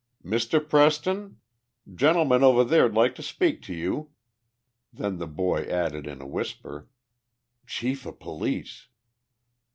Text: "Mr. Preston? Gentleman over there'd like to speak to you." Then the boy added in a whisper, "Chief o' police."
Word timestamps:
"Mr. 0.25 0.67
Preston? 0.67 1.37
Gentleman 1.93 2.43
over 2.43 2.63
there'd 2.63 2.95
like 2.95 3.13
to 3.13 3.21
speak 3.21 3.61
to 3.61 3.73
you." 3.75 4.09
Then 4.91 5.19
the 5.19 5.27
boy 5.27 5.59
added 5.69 6.07
in 6.07 6.19
a 6.21 6.27
whisper, 6.27 6.89
"Chief 7.67 8.07
o' 8.07 8.11
police." 8.11 8.87